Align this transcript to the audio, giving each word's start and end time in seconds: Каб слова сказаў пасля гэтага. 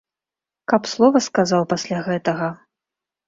Каб 0.71 0.87
слова 0.93 1.21
сказаў 1.27 1.61
пасля 1.73 1.99
гэтага. 2.09 2.47